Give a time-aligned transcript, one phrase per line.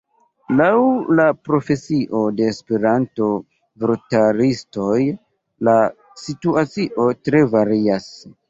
[0.59, 0.69] Laŭ
[1.19, 4.97] la profesio de Esperanto-vortaristoj
[5.69, 5.77] la
[6.27, 8.11] situacio tre varias.